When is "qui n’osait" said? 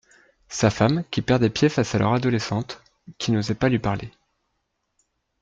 3.19-3.53